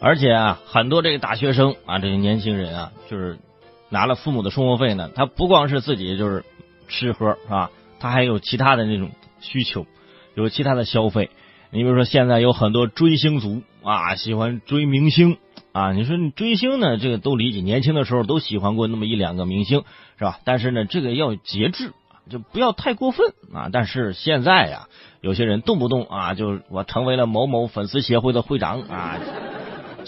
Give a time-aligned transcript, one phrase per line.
[0.00, 3.38] 而且啊，很多这个大学生啊，这些年轻人啊，就是
[3.88, 6.44] 拿了父母的生活费呢，他不光是自己就是
[6.86, 7.70] 吃喝是吧？
[7.98, 9.86] 他还有其他的那种需求，
[10.34, 11.30] 有其他的消费。
[11.70, 15.36] 你比如说，现在有很多追星族啊，喜欢追明星
[15.72, 15.92] 啊。
[15.92, 19.82] 你说你追星呢，这个都理解，年轻的时候都喜欢过那么一两个明星
[20.16, 20.38] 是吧？
[20.44, 21.92] 但是呢，这个要节制，
[22.30, 23.68] 就不要太过分啊。
[23.72, 24.86] 但是现在呀，
[25.20, 29.18] 有些人动不动啊，就我成为了某某粉丝协会的会长啊。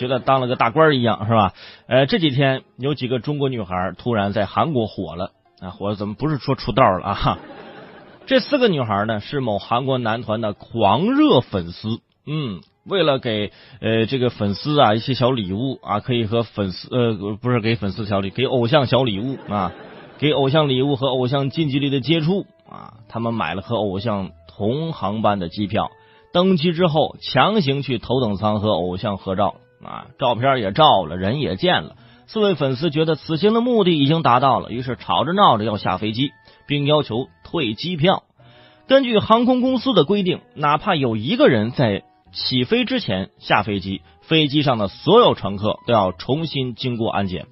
[0.01, 1.53] 觉得当了个大官一样是吧？
[1.87, 7.39] 呃，这几天有几个中国女孩突然在韩国火了啊，火怎么不是说出道了啊？
[8.25, 13.53] 这四个女孩呢是某韩国男团的狂热粉丝，嗯，为了给
[13.83, 19.73] 呃这个粉丝啊一些小礼物啊，可以和粉丝呃不是给粉丝小礼，给偶像小礼物啊，
[20.19, 25.91] 给偶像礼物和偶像近距离的接触啊，他们买了和偶像同航班的机票，
[26.33, 29.57] 登机之后强行去头等舱和偶像合照。
[29.85, 31.97] 啊，照片也照了，人也见了。
[32.27, 36.33] 四位粉丝觉得此行的目的已经达到了，于是吵着闹着要下飞机，
[36.67, 38.25] 并要求退机票。
[38.87, 47.47] 根据航空公司的规定，哪怕有一个人在起飞之前下飞机，飞机上的所有乘客都要重新经过安检。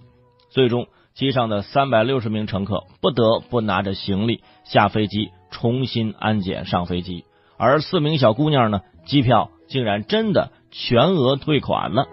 [0.50, 7.24] 最终，机上的三百六十名乘客不得不拿着行李下飞机，重新安检上飞机。
[7.56, 10.52] 而四名小姑娘呢，机票竟然真的。
[10.70, 12.06] 全额退款了，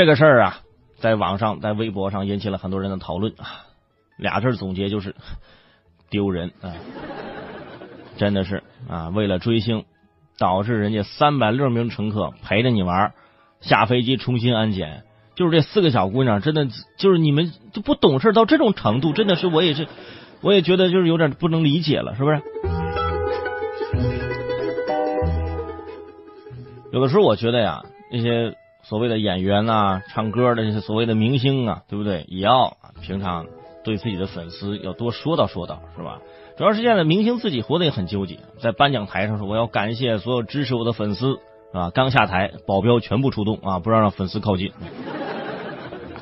[0.00, 0.60] 这个事儿啊，
[0.98, 3.68] 在网上、在微博上引起了很多人的讨论啊。
[4.16, 5.14] 俩字总结就是
[6.08, 6.72] 丢人啊！
[8.16, 9.84] 真的是啊，为了追星，
[10.38, 13.12] 导致人家三百六十名乘客陪着你玩，
[13.60, 15.02] 下飞机重新安检，
[15.34, 19.86] 就是这四个小姑娘，真的就是你们就不懂事到这种程度，真的是我也是，
[20.40, 22.40] 我也觉得就是有点不能理解了，是不是？
[26.90, 32.24] 有的时候我觉得呀，那些所谓的演员呐、唱歌的这些所谓的明星啊，对不对？
[32.28, 33.46] 也要平常
[33.84, 36.18] 对自己的粉丝要多说道说道，是吧？
[36.56, 41.38] 主要是现在明星自己活得也很纠结，在颁奖台上说我要感谢所有支持我的粉丝
[41.72, 44.72] 啊，刚下台保镖全部出动啊，不让让粉丝靠近。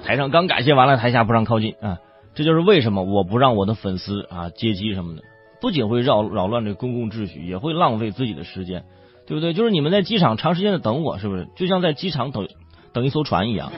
[0.04, 1.98] 台上刚感谢完了，台下不让靠近啊，
[2.34, 5.22] 这就是为什么我不让我的粉丝啊接机什么的，
[5.60, 8.84] 不仅会扰扰乱这公共秩序，也会浪费自己的时间。
[9.28, 9.52] 对不对？
[9.52, 11.48] 就是你们在机场长时间的等我，是不是？
[11.54, 12.48] 就像在机场等
[12.94, 13.70] 等一艘船一样，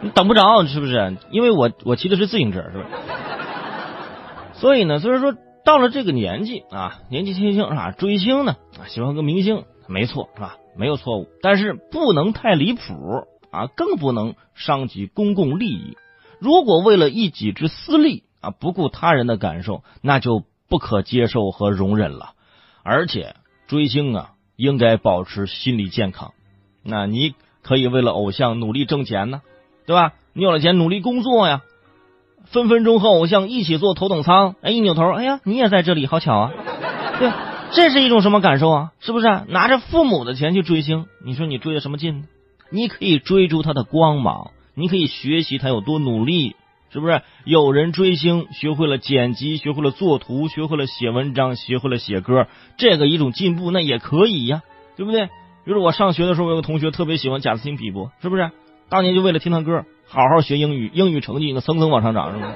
[0.00, 1.18] 你等不着，是不是？
[1.30, 2.86] 因为我我骑的是自行车，是不是？
[4.54, 5.34] 所以呢，虽然说
[5.66, 7.90] 到了这个年纪啊，年纪轻轻是吧？
[7.90, 10.56] 追星呢，喜欢个明星，没错是吧？
[10.74, 12.80] 没有错误，但是不能太离谱
[13.50, 15.98] 啊，更不能伤及公共利益。
[16.38, 22.30] 如果为了一己之私利啊，不顾他人的感受，那就不可接受和容忍了。
[22.82, 23.36] 而且
[23.66, 24.30] 追星啊。
[24.56, 26.32] 应该保持心理健康，
[26.82, 29.42] 那你可以为了偶像努力挣钱呢，
[29.86, 30.12] 对吧？
[30.32, 31.62] 你有了钱努力工作呀，
[32.44, 34.54] 分分钟和偶像一起坐头等舱。
[34.62, 36.52] 哎，一扭头，哎呀，你也在这里，好巧啊！
[37.18, 37.32] 对，
[37.72, 38.92] 这是一种什么感受啊？
[39.00, 41.06] 是不是拿着父母的钱去追星？
[41.24, 42.26] 你说你追的什么劲呢？
[42.70, 46.56] 你可以追逐他的光芒，你可以学习他有多努力。
[46.94, 52.46] 是不是有人追星，学会了剪辑，学会了作图，学会了写文章，学会了写歌？
[52.76, 54.62] 这个一种进步，那也可以呀，
[54.96, 55.26] 对不对？
[55.64, 58.52] 比如我上学的时候，有个同学特别喜欢贾斯汀比伯，是不是？
[58.88, 62.54] 当年就为了听他歌，好好学英语，英语成绩那蹭蹭往上涨，是吧？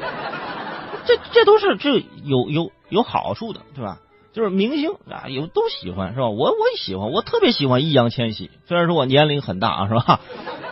[1.04, 3.98] 这这都是这有有有好处的，对吧？
[4.32, 6.28] 就是明星啊，有都喜欢，是吧？
[6.28, 10.20] 我我也喜欢，我特别喜欢易烊千玺，虽然说我年龄很大啊，是吧？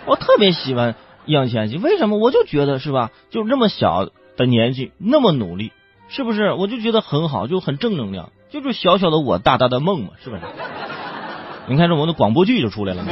[0.06, 0.94] 我特别喜欢。
[1.26, 2.16] 易烊千玺为什么？
[2.16, 3.10] 我就觉得是吧？
[3.31, 5.72] 就那么小的年纪，那么努力，
[6.09, 6.53] 是不是？
[6.53, 10.42] 我就觉得很好，就很正能量，就是小小的我，大大的梦嘛，是不是？
[11.69, 13.04] 你看这我们的广播剧就出来了。